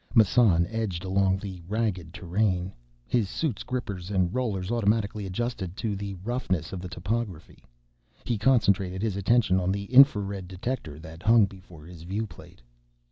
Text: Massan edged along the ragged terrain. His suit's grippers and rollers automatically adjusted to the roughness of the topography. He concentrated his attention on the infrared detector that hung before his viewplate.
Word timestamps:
Massan 0.15 0.65
edged 0.65 1.03
along 1.03 1.37
the 1.37 1.61
ragged 1.67 2.11
terrain. 2.11 2.73
His 3.05 3.29
suit's 3.29 3.61
grippers 3.61 4.09
and 4.09 4.33
rollers 4.33 4.71
automatically 4.71 5.27
adjusted 5.27 5.77
to 5.77 5.95
the 5.95 6.15
roughness 6.23 6.73
of 6.73 6.81
the 6.81 6.89
topography. 6.89 7.63
He 8.23 8.39
concentrated 8.39 9.03
his 9.03 9.15
attention 9.15 9.59
on 9.59 9.71
the 9.71 9.85
infrared 9.93 10.47
detector 10.47 10.97
that 10.97 11.21
hung 11.21 11.45
before 11.45 11.85
his 11.85 12.01
viewplate. 12.01 12.61